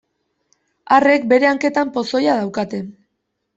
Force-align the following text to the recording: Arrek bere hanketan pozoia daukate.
Arrek 0.97 1.27
bere 1.35 1.51
hanketan 1.51 1.93
pozoia 1.99 2.41
daukate. 2.43 2.83